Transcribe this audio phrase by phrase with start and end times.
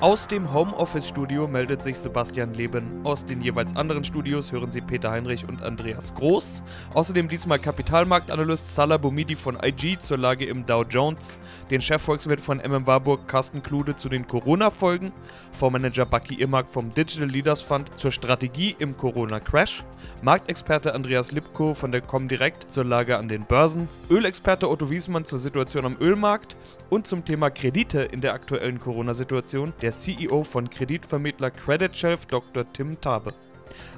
[0.00, 3.00] Aus dem Homeoffice-Studio meldet sich Sebastian Leben.
[3.02, 6.62] Aus den jeweils anderen Studios hören Sie Peter Heinrich und Andreas Groß.
[6.94, 11.40] Außerdem diesmal Kapitalmarktanalyst Salah Boumidi von IG zur Lage im Dow Jones,
[11.72, 15.10] den Chefvolkswirt von MM Warburg Carsten Klude zu den Corona-Folgen,
[15.50, 19.82] Fondsmanager Bucky Irmak vom Digital Leaders Fund zur Strategie im Corona-Crash,
[20.22, 25.40] Marktexperte Andreas Lipko von der Comdirect zur Lage an den Börsen, Ölexperte Otto Wiesmann zur
[25.40, 26.54] Situation am Ölmarkt
[26.90, 32.64] und zum Thema Kredite in der aktuellen Corona-Situation der CEO von Kreditvermittler Credit Shelf Dr.
[32.72, 33.34] Tim Tabe.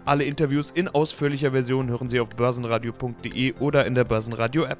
[0.04, 4.78] Alle Interviews in ausführlicher Version hören Sie auf börsenradio.de oder in der Börsenradio-App.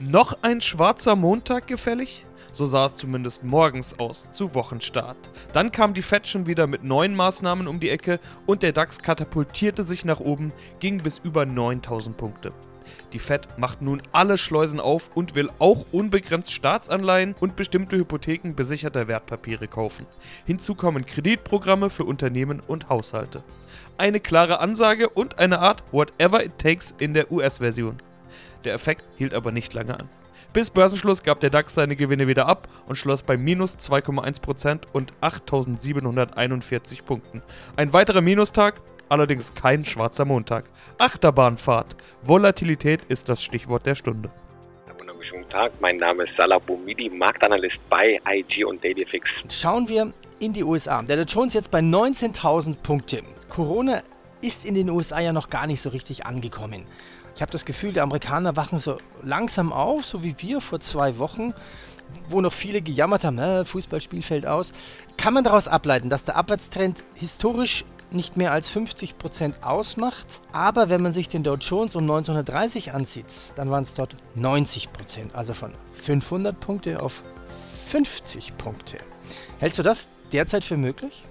[0.00, 2.24] Noch ein schwarzer Montag gefällig?
[2.52, 5.16] So sah es zumindest morgens aus, zu Wochenstart.
[5.52, 8.98] Dann kam die Fed schon wieder mit neuen Maßnahmen um die Ecke und der DAX
[8.98, 12.52] katapultierte sich nach oben, ging bis über 9000 Punkte.
[13.12, 18.54] Die Fed macht nun alle Schleusen auf und will auch unbegrenzt Staatsanleihen und bestimmte Hypotheken
[18.54, 20.06] besicherter Wertpapiere kaufen.
[20.46, 23.42] Hinzu kommen Kreditprogramme für Unternehmen und Haushalte.
[23.96, 27.96] Eine klare Ansage und eine Art Whatever it takes in der US-Version.
[28.64, 30.08] Der Effekt hielt aber nicht lange an.
[30.52, 35.12] Bis Börsenschluss gab der DAX seine Gewinne wieder ab und schloss bei minus 2,1% und
[35.20, 37.42] 8.741 Punkten.
[37.76, 40.64] Ein weiterer Minustag, allerdings kein schwarzer Montag.
[40.98, 41.96] Achterbahnfahrt.
[42.22, 44.30] Volatilität ist das Stichwort der Stunde.
[45.48, 49.26] Guten Tag, mein Name ist Salah Boumidi, Marktanalyst bei IG und Dailyfix.
[49.48, 51.00] Schauen wir in die USA.
[51.00, 53.22] Der Dow Jones jetzt bei 19.000 Punkte.
[53.48, 54.02] Corona
[54.42, 56.84] ist in den USA ja noch gar nicht so richtig angekommen.
[57.34, 61.16] Ich habe das Gefühl, die Amerikaner wachen so langsam auf, so wie wir vor zwei
[61.16, 61.54] Wochen,
[62.28, 64.74] wo noch viele gejammert haben, äh, Fußballspiel fällt aus.
[65.16, 70.40] Kann man daraus ableiten, dass der Abwärtstrend historisch nicht mehr als 50% ausmacht.
[70.52, 73.26] Aber wenn man sich den Dow Jones um 1930 ansieht,
[73.56, 75.34] dann waren es dort 90%.
[75.34, 77.22] Also von 500 Punkte auf
[77.86, 78.98] 50 Punkte.
[79.60, 81.24] Hältst du das derzeit für möglich?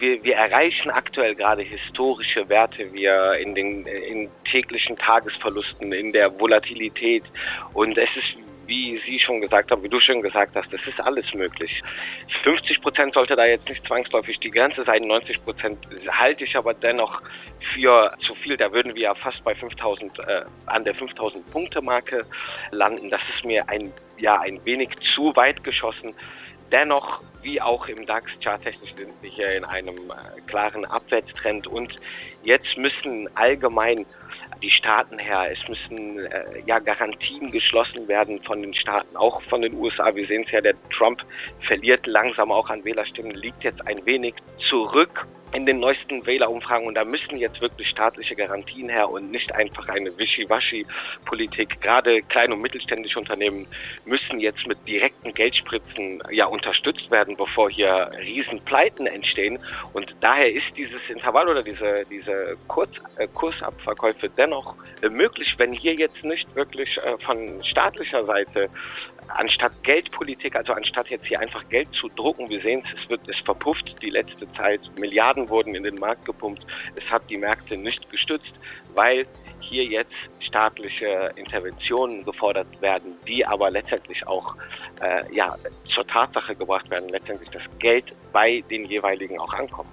[0.00, 6.38] wir, wir erreichen aktuell gerade historische Werte, wir in den in täglichen Tagesverlusten, in der
[6.38, 7.24] Volatilität.
[7.72, 11.00] Und es ist, wie Sie schon gesagt haben, wie du schon gesagt hast, das ist
[11.00, 11.82] alles möglich.
[12.42, 15.78] 50 Prozent sollte da jetzt nicht zwangsläufig die Grenze sein, 90 Prozent
[16.08, 17.20] halte ich aber dennoch
[17.74, 18.56] für zu viel.
[18.56, 22.24] Da würden wir ja fast bei 5000, äh, an der 5000 Punkte Marke
[22.70, 23.10] landen.
[23.10, 26.14] Das ist mir ein, ja, ein wenig zu weit geschossen.
[26.72, 31.94] Dennoch, wie auch im DAX, charttechnisch sind wir hier in einem äh, klaren Abwärtstrend und
[32.42, 34.04] jetzt müssen allgemein
[34.62, 35.50] die Staaten her.
[35.52, 40.14] Es müssen äh, ja Garantien geschlossen werden von den Staaten, auch von den USA.
[40.14, 41.22] Wir sehen es ja, der Trump
[41.60, 44.34] verliert langsam auch an Wählerstimmen, liegt jetzt ein wenig
[44.68, 49.54] zurück in den neuesten Wählerumfragen und da müssen jetzt wirklich staatliche Garantien her und nicht
[49.54, 51.80] einfach eine Wischiwaschi-Politik.
[51.80, 53.66] Gerade kleine und mittelständische Unternehmen
[54.04, 59.58] müssen jetzt mit direkten Geldspritzen ja unterstützt werden, bevor hier Riesenpleiten entstehen.
[59.92, 65.72] Und daher ist dieses Intervall oder diese, diese Kurz, äh, Kursabverkäufe dennoch äh, möglich, wenn
[65.72, 68.68] hier jetzt nicht wirklich äh, von staatlicher Seite
[69.28, 73.20] anstatt Geldpolitik, also anstatt jetzt hier einfach Geld zu drucken, wir sehen es, es wird,
[73.28, 76.64] es verpufft die letzte Zeit, Milliarden wurden in den Markt gepumpt,
[76.94, 78.52] es hat die Märkte nicht gestützt,
[78.94, 79.26] weil
[79.60, 84.54] hier jetzt staatliche Interventionen gefordert werden, die aber letztendlich auch
[85.00, 85.54] äh, ja,
[85.94, 89.90] zur Tatsache gebracht werden, letztendlich das Geld bei den jeweiligen auch ankommt.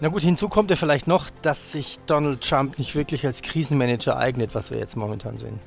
[0.00, 4.16] Na gut, hinzu kommt ja vielleicht noch, dass sich Donald Trump nicht wirklich als Krisenmanager
[4.18, 5.60] eignet, was wir jetzt momentan sehen.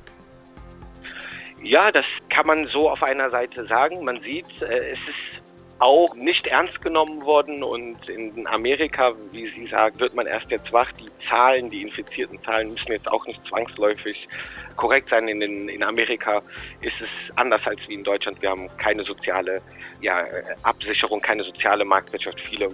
[1.62, 4.04] Ja, das kann man so auf einer Seite sagen.
[4.04, 5.45] Man sieht, äh, es ist
[5.78, 10.72] auch nicht ernst genommen worden und in Amerika, wie Sie sagen, wird man erst jetzt
[10.72, 10.90] wach.
[10.92, 14.26] Die Zahlen, die infizierten Zahlen müssen jetzt auch nicht zwangsläufig
[14.76, 15.28] korrekt sein.
[15.28, 16.42] In, den, in Amerika
[16.80, 18.40] ist es anders als wie in Deutschland.
[18.40, 19.60] Wir haben keine soziale
[20.00, 20.24] ja,
[20.62, 22.40] Absicherung, keine soziale Marktwirtschaft.
[22.40, 22.70] Viele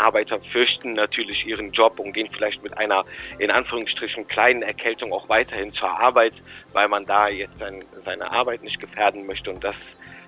[0.00, 3.04] Arbeiter fürchten natürlich ihren Job und gehen vielleicht mit einer
[3.38, 6.32] in Anführungsstrichen kleinen Erkältung auch weiterhin zur Arbeit,
[6.72, 9.50] weil man da jetzt sein, seine Arbeit nicht gefährden möchte.
[9.50, 9.76] Und das,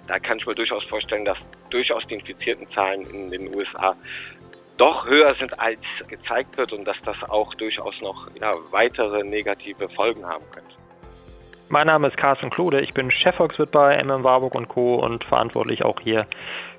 [0.06, 1.38] da kann ich mir durchaus vorstellen, dass
[1.70, 3.94] durchaus die infizierten Zahlen in den USA
[4.76, 9.88] doch höher sind als gezeigt wird und dass das auch durchaus noch ja, weitere negative
[9.90, 10.72] Folgen haben könnte.
[11.68, 14.96] Mein Name ist Carsten Klude, ich bin Chefvolkswirt bei MM Warburg Co.
[14.96, 16.26] und verantwortlich auch hier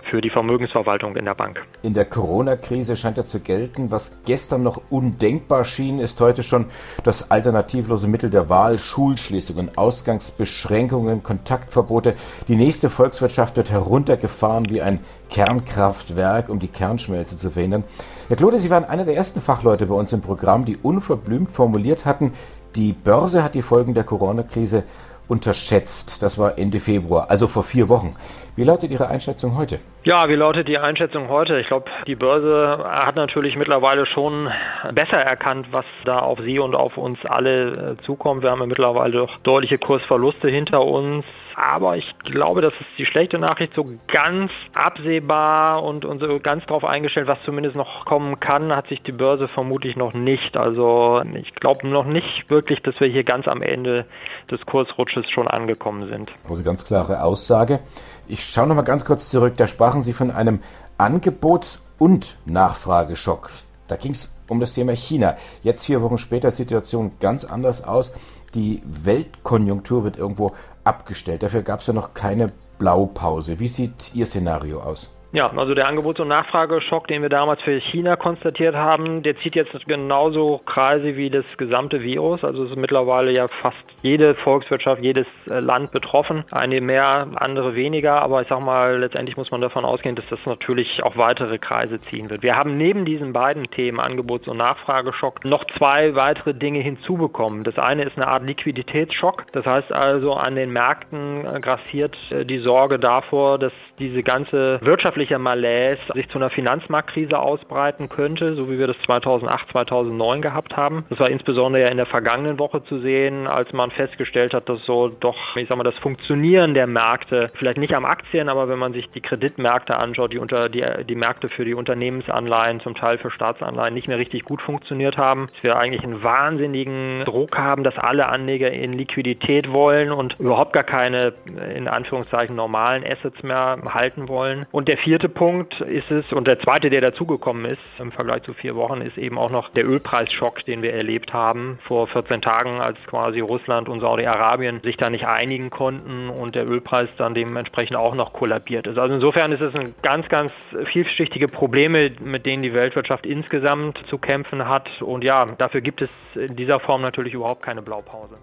[0.10, 1.66] für die Vermögensverwaltung in der Bank.
[1.82, 6.66] In der Corona-Krise scheint ja zu gelten, was gestern noch undenkbar schien, ist heute schon
[7.04, 12.16] das alternativlose Mittel der Wahl, Schulschließungen, Ausgangsbeschränkungen, Kontaktverbote.
[12.48, 17.84] Die nächste Volkswirtschaft wird heruntergefahren wie ein Kernkraftwerk, um die Kernschmelze zu verhindern.
[18.28, 22.06] Herr Klode, Sie waren einer der ersten Fachleute bei uns im Programm, die unverblümt formuliert
[22.06, 22.34] hatten,
[22.76, 24.84] die Börse hat die Folgen der Corona-Krise
[25.28, 26.22] unterschätzt.
[26.22, 28.16] Das war Ende Februar, also vor vier Wochen.
[28.56, 29.80] Wie lautet Ihre Einschätzung heute?
[30.04, 31.60] Ja, wie lautet die Einschätzung heute?
[31.60, 34.48] Ich glaube, die Börse hat natürlich mittlerweile schon
[34.94, 38.44] besser erkannt, was da auf sie und auf uns alle äh, zukommt.
[38.44, 41.26] Wir haben ja mittlerweile doch deutliche Kursverluste hinter uns.
[41.56, 46.66] Aber ich glaube, das ist die schlechte Nachricht so ganz absehbar und, und so ganz
[46.66, 50.58] darauf eingestellt, was zumindest noch kommen kann, hat sich die Börse vermutlich noch nicht.
[50.58, 54.06] Also ich glaube noch nicht wirklich, dass wir hier ganz am Ende
[54.50, 56.32] des Kursrutsches schon angekommen sind.
[56.50, 57.80] Also ganz klare Aussage.
[58.28, 59.54] Ich schaue noch mal ganz kurz zurück.
[59.58, 60.60] Da sprachen Sie von einem
[60.98, 63.52] Angebots- und Nachfrageschock.
[63.88, 65.38] Da ging es um das Thema China.
[65.62, 68.12] Jetzt vier Wochen später ist die Situation ganz anders aus.
[68.56, 70.54] Die Weltkonjunktur wird irgendwo
[70.84, 71.44] abgestellt.
[71.44, 73.60] Dafür gab es ja noch keine Blaupause.
[73.60, 75.10] Wie sieht Ihr Szenario aus?
[75.36, 79.56] Ja, also der Angebots- und Nachfrageschock, den wir damals für China konstatiert haben, der zieht
[79.56, 82.44] jetzt genauso Kreise wie das gesamte Virus.
[82.44, 86.44] Also ist mittlerweile ja fast jede Volkswirtschaft, jedes äh, Land betroffen.
[86.52, 88.22] Eine mehr, andere weniger.
[88.22, 92.00] Aber ich sag mal, letztendlich muss man davon ausgehen, dass das natürlich auch weitere Kreise
[92.00, 92.44] ziehen wird.
[92.44, 97.64] Wir haben neben diesen beiden Themen, Angebots- und Nachfrageschock, noch zwei weitere Dinge hinzubekommen.
[97.64, 99.52] Das eine ist eine Art Liquiditätsschock.
[99.52, 104.80] Das heißt also, an den Märkten äh, grassiert äh, die Sorge davor, dass diese ganze
[104.82, 110.42] wirtschaftliche wirtschaftlicher Malaise sich zu einer Finanzmarktkrise ausbreiten könnte, so wie wir das 2008, 2009
[110.42, 111.06] gehabt haben.
[111.10, 114.84] Das war insbesondere ja in der vergangenen Woche zu sehen, als man festgestellt hat, dass
[114.86, 118.80] so doch, ich sag mal, das Funktionieren der Märkte, vielleicht nicht am Aktien, aber wenn
[118.80, 123.18] man sich die Kreditmärkte anschaut, die unter die, die Märkte für die Unternehmensanleihen, zum Teil
[123.18, 127.84] für Staatsanleihen nicht mehr richtig gut funktioniert haben, dass wir eigentlich einen wahnsinnigen Druck haben,
[127.84, 131.34] dass alle Anleger in Liquidität wollen und überhaupt gar keine
[131.76, 134.66] in Anführungszeichen normalen Assets mehr halten wollen.
[134.72, 138.42] Und der vierte vierte Punkt ist es, und der zweite, der dazugekommen ist im Vergleich
[138.42, 142.42] zu vier Wochen, ist eben auch noch der Ölpreisschock, den wir erlebt haben vor 14
[142.42, 147.36] Tagen, als quasi Russland und Saudi-Arabien sich da nicht einigen konnten und der Ölpreis dann
[147.36, 148.98] dementsprechend auch noch kollabiert ist.
[148.98, 150.52] Also insofern ist es ein ganz, ganz
[150.86, 154.90] vielschichtige Probleme, mit denen die Weltwirtschaft insgesamt zu kämpfen hat.
[155.00, 158.34] Und ja, dafür gibt es in dieser Form natürlich überhaupt keine Blaupause.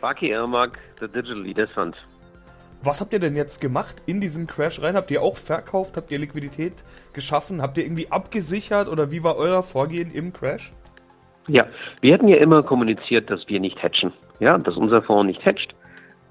[0.00, 1.94] Baki Ermak, the Digital Leaders Fund.
[2.84, 4.96] Was habt ihr denn jetzt gemacht in diesen Crash rein?
[4.96, 5.96] Habt ihr auch verkauft?
[5.96, 6.72] Habt ihr Liquidität
[7.12, 7.62] geschaffen?
[7.62, 10.72] Habt ihr irgendwie abgesichert oder wie war euer Vorgehen im Crash?
[11.46, 11.66] Ja,
[12.00, 14.12] wir hatten ja immer kommuniziert, dass wir nicht hatchen.
[14.40, 15.76] Ja, dass unser Fonds nicht hatcht,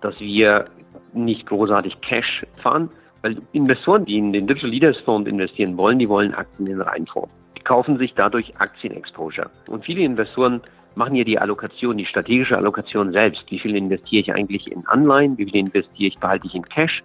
[0.02, 0.66] dass wir
[1.14, 2.90] nicht großartig Cash fahren,
[3.22, 6.82] weil Investoren, die in den Digital Leaders Fonds investieren wollen, die wollen Aktien in den
[6.82, 7.34] Reihenfonds.
[7.58, 9.50] Die kaufen sich dadurch Aktienexposure.
[9.70, 10.62] Und viele Investoren
[10.96, 13.44] machen ja die Allokation, die strategische Allokation selbst.
[13.50, 15.38] Wie viel investiere ich eigentlich in Anleihen?
[15.38, 17.04] Wie viel investiere ich, behalte ich in Cash?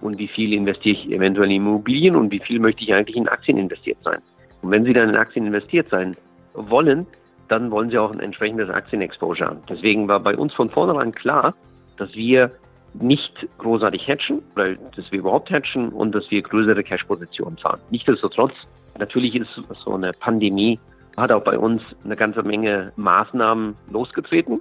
[0.00, 2.16] Und wie viel investiere ich eventuell in Immobilien?
[2.16, 4.18] Und wie viel möchte ich eigentlich in Aktien investiert sein?
[4.62, 6.16] Und wenn Sie dann in Aktien investiert sein
[6.54, 7.06] wollen,
[7.48, 9.60] dann wollen Sie auch ein entsprechendes Aktienexposure haben.
[9.68, 11.54] Deswegen war bei uns von vornherein klar,
[11.96, 12.50] dass wir
[12.94, 17.80] nicht großartig hatchen, oder dass wir überhaupt hatchen und dass wir größere Cash-Positionen fahren.
[17.90, 18.52] Nichtsdestotrotz,
[18.98, 19.48] natürlich ist
[19.84, 20.78] so eine Pandemie
[21.18, 24.60] hat auch bei uns eine ganze Menge Maßnahmen losgetreten.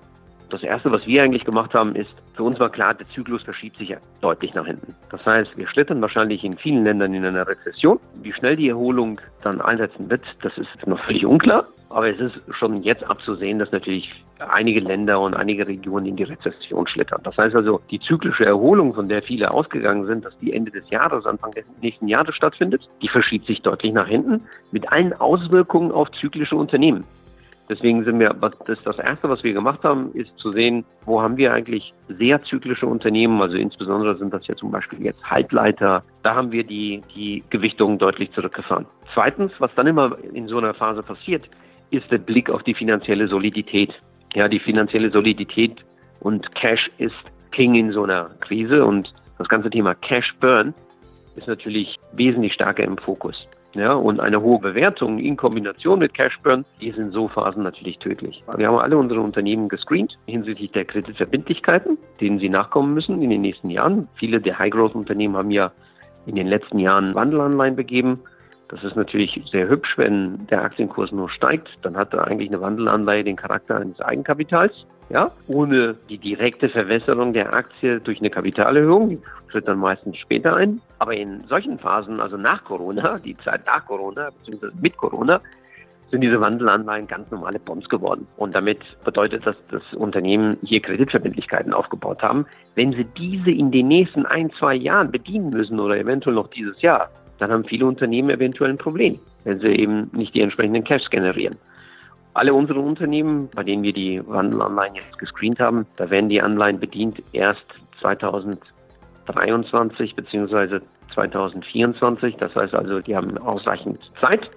[0.49, 3.77] Das Erste, was wir eigentlich gemacht haben, ist, für uns war klar, der Zyklus verschiebt
[3.77, 4.95] sich ja deutlich nach hinten.
[5.11, 7.99] Das heißt, wir schlittern wahrscheinlich in vielen Ländern in einer Rezession.
[8.21, 11.65] Wie schnell die Erholung dann einsetzen wird, das ist noch völlig unklar.
[11.89, 16.23] Aber es ist schon jetzt abzusehen, dass natürlich einige Länder und einige Regionen in die
[16.23, 17.21] Rezession schlittern.
[17.23, 20.89] Das heißt also, die zyklische Erholung, von der viele ausgegangen sind, dass die Ende des
[20.89, 25.91] Jahres, Anfang des nächsten Jahres stattfindet, die verschiebt sich deutlich nach hinten mit allen Auswirkungen
[25.91, 27.05] auf zyklische Unternehmen.
[27.69, 31.35] Deswegen sind wir, das, das erste, was wir gemacht haben, ist zu sehen, wo haben
[31.35, 36.03] wir eigentlich sehr zyklische Unternehmen, also insbesondere sind das ja zum Beispiel jetzt Halbleiter.
[36.23, 38.85] Da haben wir die, die Gewichtung deutlich zurückgefahren.
[39.13, 41.49] Zweitens, was dann immer in so einer Phase passiert,
[41.89, 43.93] ist der Blick auf die finanzielle Solidität.
[44.33, 45.83] Ja, die finanzielle Solidität
[46.21, 47.15] und Cash ist
[47.51, 50.73] King in so einer Krise und das ganze Thema Cash Burn
[51.35, 53.47] ist natürlich wesentlich stärker im Fokus.
[53.77, 57.99] Ja, und eine hohe Bewertung in Kombination mit Cash Burn, die in so Phasen natürlich
[57.99, 58.43] tödlich.
[58.55, 63.41] Wir haben alle unsere Unternehmen gescreent hinsichtlich der Kreditverbindlichkeiten, denen sie nachkommen müssen in den
[63.41, 64.09] nächsten Jahren.
[64.15, 65.71] Viele der High-Growth-Unternehmen haben ja
[66.25, 68.19] in den letzten Jahren Wandelanleihen begeben
[68.69, 71.69] Das ist natürlich sehr hübsch, wenn der Aktienkurs nur steigt.
[71.83, 74.85] Dann hat er eigentlich eine Wandelanleihe den Charakter eines Eigenkapitals.
[75.09, 80.57] Ja, ohne die direkte Verwässerung der Aktie durch eine Kapitalerhöhung, die tritt dann meistens später
[80.57, 80.81] ein.
[80.99, 85.39] Aber in solchen Phasen, also nach Corona, die Zeit nach Corona, beziehungsweise mit Corona,
[86.11, 88.27] sind diese Wandelanleihen ganz normale Bonds geworden.
[88.35, 92.45] Und damit bedeutet das, dass Unternehmen hier Kreditverbindlichkeiten aufgebaut haben.
[92.75, 96.81] Wenn sie diese in den nächsten ein, zwei Jahren bedienen müssen oder eventuell noch dieses
[96.81, 97.09] Jahr,
[97.39, 101.55] dann haben viele Unternehmen eventuell ein Problem, wenn sie eben nicht die entsprechenden Cash generieren.
[102.33, 106.79] Alle unsere Unternehmen, bei denen wir die Wandelanleihen jetzt gescreent haben, da werden die Anleihen
[106.79, 107.65] bedient erst
[108.01, 110.79] 2023 bzw.
[111.13, 112.37] 2024.
[112.37, 114.49] Das heißt also, die haben ausreichend Zeit.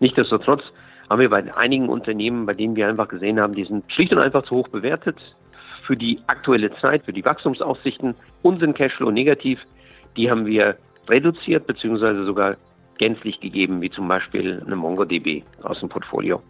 [0.00, 0.62] Nichtsdestotrotz
[1.08, 4.18] haben wir bei einigen Unternehmen, bei denen wir einfach gesehen haben, die sind schlicht und
[4.18, 5.16] einfach zu hoch bewertet
[5.86, 9.58] für die aktuelle Zeit, für die Wachstumsaussichten und sind Cashflow negativ.
[10.16, 10.76] Die haben wir
[11.08, 12.24] reduziert bzw.
[12.24, 12.56] sogar
[12.98, 16.42] gänzlich gegeben, wie zum Beispiel eine MongoDB aus dem Portfolio.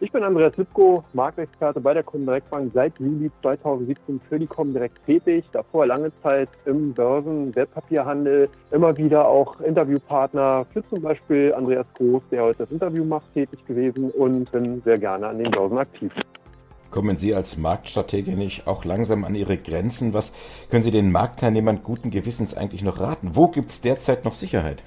[0.00, 5.44] Ich bin Andreas Lipko, Marktexperte bei der Comdirect seit Juli 2017 für die Comdirect tätig.
[5.50, 12.22] Davor lange Zeit im Börsen-, Wertpapierhandel, immer wieder auch Interviewpartner für zum Beispiel Andreas Groß,
[12.30, 16.12] der heute das Interview macht, tätig gewesen und bin sehr gerne an den Börsen aktiv.
[16.90, 20.14] Kommen Sie als Marktstratege nicht auch langsam an Ihre Grenzen?
[20.14, 20.32] Was
[20.70, 23.32] können Sie den Marktteilnehmern guten Gewissens eigentlich noch raten?
[23.34, 24.82] Wo gibt es derzeit noch Sicherheit?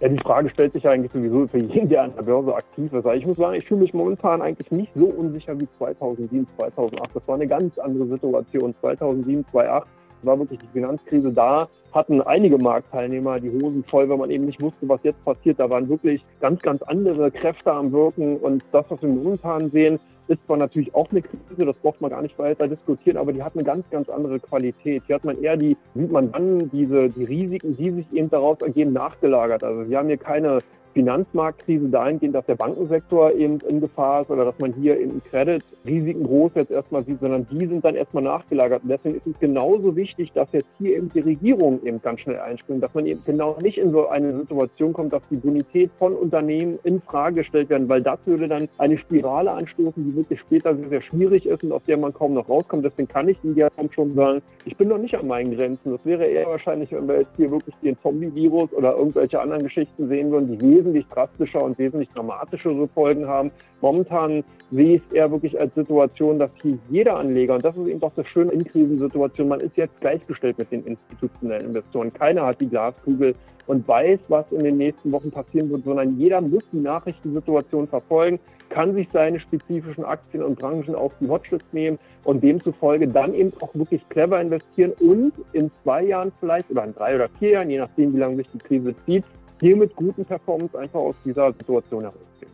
[0.00, 3.04] Ja, die Frage stellt sich eigentlich sowieso für jeden, der an der Börse aktiv ist.
[3.04, 7.10] Also ich muss sagen, ich fühle mich momentan eigentlich nicht so unsicher wie 2007, 2008.
[7.14, 8.74] Das war eine ganz andere Situation.
[8.80, 9.86] 2007, 2008
[10.22, 14.62] war wirklich die Finanzkrise da, hatten einige Marktteilnehmer die Hosen voll, weil man eben nicht
[14.62, 15.60] wusste, was jetzt passiert.
[15.60, 18.38] Da waren wirklich ganz, ganz andere Kräfte am Wirken.
[18.38, 20.00] Und das, was wir momentan sehen,
[20.32, 23.42] ist zwar natürlich auch eine Krise, das braucht man gar nicht weiter diskutieren, aber die
[23.42, 25.02] hat eine ganz, ganz andere Qualität.
[25.06, 28.60] Hier hat man eher die, sieht man dann diese, die Risiken, die sich eben daraus
[28.60, 29.62] ergeben, nachgelagert.
[29.62, 30.60] Also wir haben hier keine
[30.92, 36.24] Finanzmarktkrise dahingehend, dass der Bankensektor eben in Gefahr ist oder dass man hier in Credit-Risiken
[36.24, 38.82] groß jetzt erstmal sieht, sondern die sind dann erstmal nachgelagert.
[38.82, 42.38] Und deswegen ist es genauso wichtig, dass jetzt hier eben die Regierung eben ganz schnell
[42.38, 46.14] einspringt, dass man eben genau nicht in so eine Situation kommt, dass die Bonität von
[46.14, 50.76] Unternehmen in Frage gestellt werden, weil das würde dann eine Spirale anstoßen, die wirklich später
[50.76, 52.84] sehr, sehr schwierig ist und aus der man kaum noch rauskommt.
[52.84, 55.92] Deswegen kann ich in der Form schon sagen, ich bin noch nicht an meinen Grenzen.
[55.92, 60.08] Das wäre eher wahrscheinlich, wenn wir jetzt hier wirklich den Zombie-Virus oder irgendwelche anderen Geschichten
[60.08, 63.50] sehen würden, die wesentlich drastischer und wesentlich dramatischere Folgen haben.
[63.80, 67.86] Momentan sehe ich es eher wirklich als Situation, dass hier jeder Anleger, und das ist
[67.86, 72.12] eben doch das Schöne in Krisensituationen, man ist jetzt gleichgestellt mit den institutionellen Investoren.
[72.12, 73.34] Keiner hat die Glaskugel
[73.66, 78.40] und weiß, was in den nächsten Wochen passieren wird, sondern jeder muss die Nachrichtensituation verfolgen,
[78.72, 83.52] kann sich seine spezifischen Aktien und Branchen auf die Watchlist nehmen und demzufolge dann eben
[83.60, 87.70] auch wirklich clever investieren und in zwei Jahren vielleicht oder in drei oder vier Jahren,
[87.70, 89.24] je nachdem, wie lange sich die Krise zieht,
[89.60, 92.50] hier mit guten Performance einfach aus dieser Situation herausgehen.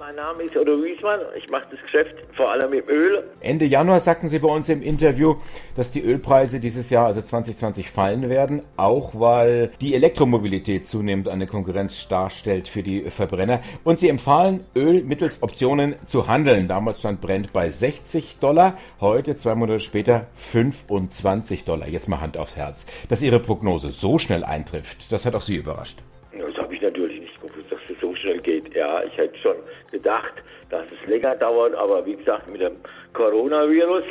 [0.00, 1.20] Mein Name ist Otto Wiesmann.
[1.36, 3.22] Ich mache das Geschäft vor allem mit Öl.
[3.40, 5.36] Ende Januar sagten Sie bei uns im Interview,
[5.76, 11.46] dass die Ölpreise dieses Jahr, also 2020, fallen werden, auch weil die Elektromobilität zunehmend eine
[11.46, 13.60] Konkurrenz darstellt für die Verbrenner.
[13.84, 16.66] Und Sie empfahlen, Öl mittels Optionen zu handeln.
[16.66, 21.88] Damals stand Brent bei 60 Dollar, heute, zwei Monate später, 25 Dollar.
[21.88, 22.86] Jetzt mal Hand aufs Herz.
[23.10, 25.98] Dass Ihre Prognose so schnell eintrifft, das hat auch Sie überrascht.
[28.20, 28.74] Schnell geht.
[28.74, 29.56] Ja, ich hätte schon
[29.90, 30.34] gedacht,
[30.70, 32.76] dass es länger dauert, aber wie gesagt, mit dem
[33.12, 34.04] Coronavirus,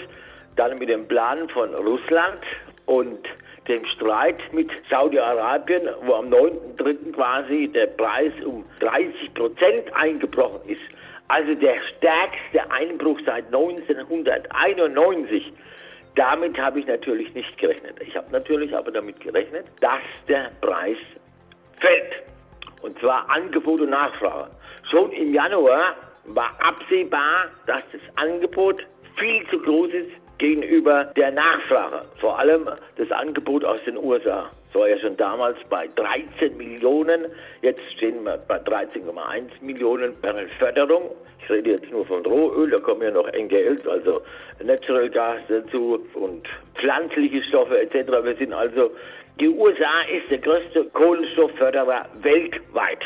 [0.55, 2.41] dann mit dem Plan von Russland
[2.85, 3.19] und
[3.67, 7.13] dem Streit mit Saudi-Arabien, wo am 9.3.
[7.13, 10.81] quasi der Preis um 30 Prozent eingebrochen ist.
[11.27, 15.53] Also der stärkste Einbruch seit 1991.
[16.15, 18.01] Damit habe ich natürlich nicht gerechnet.
[18.01, 20.97] Ich habe natürlich aber damit gerechnet, dass der Preis
[21.79, 22.23] fällt.
[22.81, 24.49] Und zwar Angebot und Nachfrage.
[24.89, 25.95] Schon im Januar
[26.25, 28.85] war absehbar, dass das Angebot
[29.17, 32.01] viel zu groß ist gegenüber der Nachfrage.
[32.19, 32.67] Vor allem
[32.97, 34.49] das Angebot aus den USA.
[34.71, 37.25] Das war ja schon damals bei 13 Millionen.
[37.61, 41.11] Jetzt stehen wir bei 13,1 Millionen Barrel Förderung.
[41.41, 44.21] Ich rede jetzt nur von Rohöl, da kommen ja noch NGLs, also
[44.63, 48.11] Natural Gas dazu und pflanzliche Stoffe etc.
[48.23, 48.91] Wir sind also
[49.39, 53.03] die USA ist der größte Kohlenstoffförderer weltweit.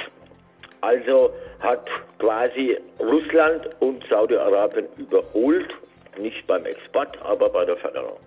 [0.81, 1.87] Also hat
[2.19, 5.73] quasi Russland und Saudi-Arabien überholt,
[6.17, 8.17] nicht beim Export, aber bei der Förderung.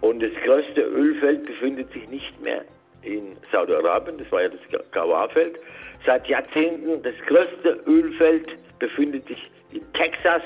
[0.00, 2.62] Und das größte Ölfeld befindet sich nicht mehr
[3.02, 5.58] in Saudi-Arabien, das war ja das Kawa-Feld.
[6.04, 8.48] Seit Jahrzehnten das größte Ölfeld
[8.78, 10.42] befindet sich in Texas,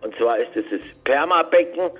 [0.00, 1.90] und zwar ist es das Permabecken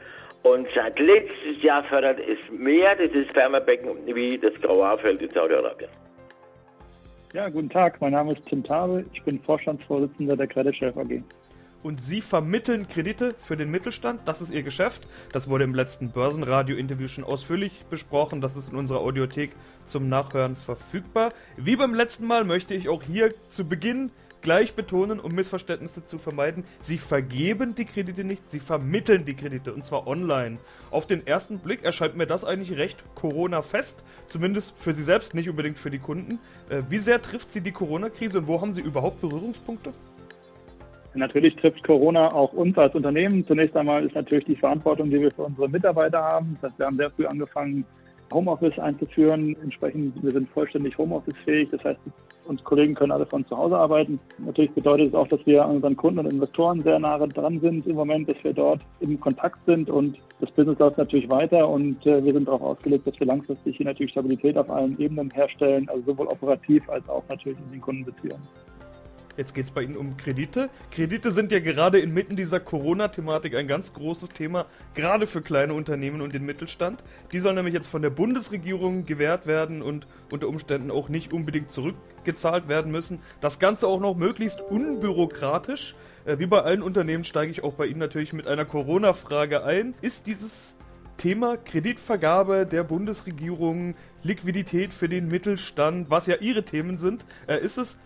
[0.43, 5.91] und seit letztes Jahr fördert es mehr dieses Spermabecken wie das Grauarfeld in Saudi-Arabien.
[7.33, 8.01] Ja, guten Tag.
[8.01, 9.05] Mein Name ist Tim Tabe.
[9.15, 11.23] Ich bin Vorstandsvorsitzender der Credit Chef AG.
[11.83, 14.21] Und Sie vermitteln Kredite für den Mittelstand.
[14.27, 15.09] Das ist Ihr Geschäft.
[15.33, 18.41] Das wurde im letzten Börsenradio-Interview schon ausführlich besprochen.
[18.41, 19.51] Das ist in unserer Audiothek
[19.87, 21.33] zum Nachhören verfügbar.
[21.57, 24.11] Wie beim letzten Mal möchte ich auch hier zu Beginn
[24.43, 29.73] gleich betonen, um Missverständnisse zu vermeiden, sie vergeben die Kredite nicht, sie vermitteln die Kredite
[29.73, 30.59] und zwar online.
[30.91, 35.49] Auf den ersten Blick erscheint mir das eigentlich recht Corona-fest, zumindest für Sie selbst, nicht
[35.49, 36.39] unbedingt für die Kunden.
[36.69, 39.93] Äh, wie sehr trifft Sie die Corona-Krise und wo haben Sie überhaupt Berührungspunkte?
[41.15, 43.47] Natürlich trifft Corona auch uns als Unternehmen.
[43.47, 46.57] Zunächst einmal ist natürlich die Verantwortung, die wir für unsere Mitarbeiter haben.
[46.61, 47.85] Das heißt, wir haben sehr früh angefangen,
[48.33, 49.57] Homeoffice einzuführen.
[49.63, 51.69] Entsprechend, wir sind vollständig Homeoffice-fähig.
[51.71, 52.01] Das heißt,
[52.47, 54.19] uns Kollegen können alle von zu Hause arbeiten.
[54.39, 57.97] Natürlich bedeutet es auch, dass wir unseren Kunden und Investoren sehr nah dran sind im
[57.97, 62.25] Moment, dass wir dort im Kontakt sind und das Business läuft natürlich weiter und äh,
[62.25, 66.03] wir sind darauf ausgelegt, dass wir langfristig hier natürlich Stabilität auf allen Ebenen herstellen, also
[66.13, 68.43] sowohl operativ als auch natürlich in den Kundenbeziehungen.
[69.37, 70.69] Jetzt geht es bei Ihnen um Kredite.
[70.91, 76.21] Kredite sind ja gerade inmitten dieser Corona-Thematik ein ganz großes Thema, gerade für kleine Unternehmen
[76.21, 77.03] und den Mittelstand.
[77.33, 81.73] Die sollen nämlich jetzt von der Bundesregierung gewährt werden und unter Umständen auch nicht unbedingt
[81.73, 83.21] zurückgezahlt werden müssen.
[83.41, 85.95] Das Ganze auch noch möglichst unbürokratisch.
[86.25, 89.95] Äh, wie bei allen Unternehmen steige ich auch bei Ihnen natürlich mit einer Corona-Frage ein.
[90.03, 90.75] Ist dieses
[91.17, 97.79] Thema Kreditvergabe der Bundesregierung, Liquidität für den Mittelstand, was ja Ihre Themen sind, äh, ist
[97.79, 97.99] es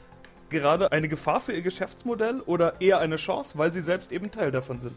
[0.50, 4.50] gerade eine Gefahr für Ihr Geschäftsmodell oder eher eine Chance, weil Sie selbst eben Teil
[4.50, 4.96] davon sind?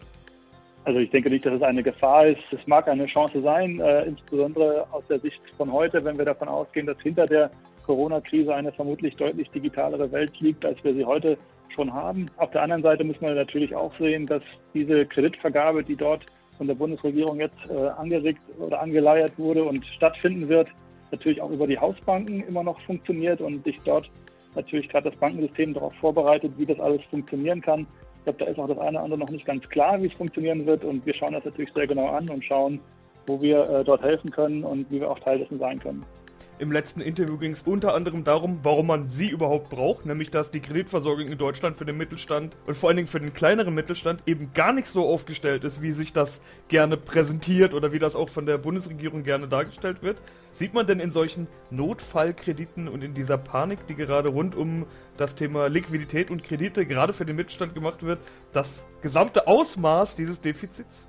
[0.85, 2.41] Also ich denke nicht, dass es eine Gefahr ist.
[2.51, 6.47] Es mag eine Chance sein, äh, insbesondere aus der Sicht von heute, wenn wir davon
[6.47, 7.51] ausgehen, dass hinter der
[7.85, 11.37] Corona-Krise eine vermutlich deutlich digitalere Welt liegt, als wir sie heute
[11.75, 12.29] schon haben.
[12.37, 16.25] Auf der anderen Seite muss man natürlich auch sehen, dass diese Kreditvergabe, die dort
[16.57, 20.67] von der Bundesregierung jetzt äh, angeregt oder angeleiert wurde und stattfinden wird,
[21.11, 24.09] natürlich auch über die Hausbanken immer noch funktioniert und sich dort
[24.55, 27.87] natürlich gerade das Bankensystem darauf vorbereitet, wie das alles funktionieren kann.
[28.17, 30.13] Ich glaube, da ist auch das eine oder andere noch nicht ganz klar, wie es
[30.13, 30.83] funktionieren wird.
[30.83, 32.79] Und wir schauen das natürlich sehr genau an und schauen,
[33.27, 36.03] wo wir äh, dort helfen können und wie wir auch Teil dessen sein können.
[36.59, 40.51] Im letzten Interview ging es unter anderem darum, warum man sie überhaupt braucht, nämlich dass
[40.51, 44.23] die Kreditversorgung in Deutschland für den Mittelstand und vor allen Dingen für den kleineren Mittelstand
[44.25, 48.27] eben gar nicht so aufgestellt ist, wie sich das gerne präsentiert oder wie das auch
[48.27, 50.21] von der Bundesregierung gerne dargestellt wird.
[50.51, 54.85] Sieht man denn in solchen Notfallkrediten und in dieser Panik, die gerade rund um
[55.15, 58.19] das Thema Liquidität und Kredite gerade für den Mittelstand gemacht wird,
[58.51, 61.08] das gesamte Ausmaß dieses Defizits?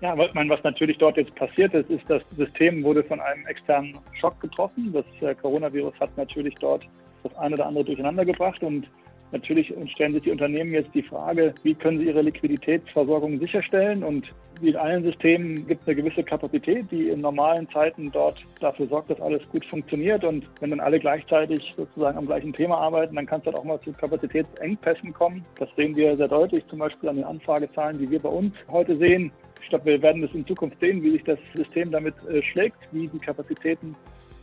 [0.00, 3.98] Ja, meine, was natürlich dort jetzt passiert ist, ist, das System wurde von einem externen
[4.12, 4.92] Schock getroffen.
[4.92, 6.86] Das äh, Coronavirus hat natürlich dort
[7.24, 8.88] das eine oder andere durcheinander gebracht und
[9.32, 14.30] natürlich stellen sich die Unternehmen jetzt die Frage, wie können sie ihre Liquiditätsversorgung sicherstellen und
[14.60, 18.86] wie in allen Systemen gibt es eine gewisse Kapazität, die in normalen Zeiten dort dafür
[18.88, 20.24] sorgt, dass alles gut funktioniert.
[20.24, 23.64] Und wenn dann alle gleichzeitig sozusagen am gleichen Thema arbeiten, dann kann es halt auch
[23.64, 25.44] mal zu Kapazitätsengpässen kommen.
[25.58, 28.96] Das sehen wir sehr deutlich, zum Beispiel an den Anfragezahlen, die wir bei uns heute
[28.96, 29.30] sehen.
[29.62, 32.78] Ich glaube, wir werden es in Zukunft sehen, wie sich das System damit äh, schlägt,
[32.92, 33.94] wie die Kapazitäten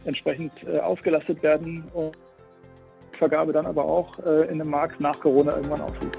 [0.06, 2.16] entsprechend äh, ausgelastet werden und
[3.18, 6.16] Vergabe dann aber auch äh, in einem Markt nach Corona irgendwann aussieht.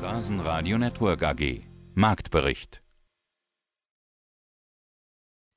[0.00, 1.62] Börsenradio Network AG
[1.94, 2.82] Marktbericht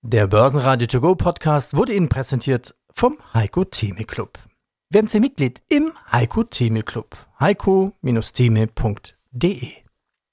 [0.02, 4.38] Der Börsenradio To Go Podcast wurde Ihnen präsentiert vom Heiko Theme Club.
[4.90, 7.16] Werden Sie Mitglied im Heiko Theme Club.
[7.40, 9.89] heiko-theme.de